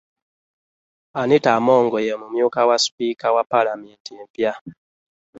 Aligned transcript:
Anita 1.21 1.51
Among, 1.59 1.85
ye 2.07 2.13
mumyuka 2.21 2.59
wa 2.69 2.77
sipiika 2.83 3.27
wa 3.35 3.43
ppaalamenti 3.45 4.11
empya. 4.21 4.53